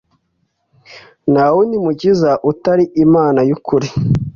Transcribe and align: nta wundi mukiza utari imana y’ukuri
nta 1.31 1.45
wundi 1.53 1.77
mukiza 1.85 2.31
utari 2.51 2.85
imana 3.05 3.39
y’ukuri 3.49 3.87